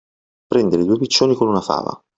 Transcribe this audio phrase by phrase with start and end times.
[0.47, 2.03] Prendere due piccioni con una fava.